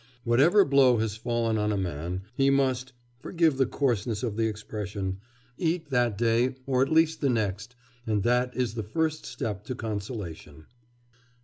Whatever 0.23 0.65
blow 0.65 0.97
has 0.97 1.15
fallen 1.15 1.59
on 1.59 1.71
a 1.71 1.77
man, 1.77 2.23
he 2.33 2.49
must 2.49 2.91
forgive 3.19 3.57
the 3.57 3.67
coarseness 3.67 4.23
of 4.23 4.35
the 4.35 4.47
expression 4.47 5.19
eat 5.59 5.91
that 5.91 6.17
day 6.17 6.55
or 6.65 6.81
at 6.81 6.91
least 6.91 7.21
the 7.21 7.29
next, 7.29 7.75
and 8.07 8.23
that 8.23 8.57
is 8.57 8.73
the 8.73 8.81
first 8.81 9.27
step 9.27 9.63
to 9.65 9.75
consolation. 9.75 10.65